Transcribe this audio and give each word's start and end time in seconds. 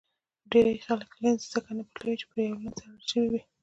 ډېری 0.51 0.73
خلک 0.85 1.09
لینز 1.21 1.41
ځکه 1.53 1.69
نه 1.77 1.83
بدلوي 1.87 2.15
چې 2.21 2.25
په 2.31 2.35
یو 2.45 2.59
لینز 2.61 2.75
کې 2.79 2.83
عادت 2.87 3.05
شوي 3.11 3.27
وي. 3.31 3.41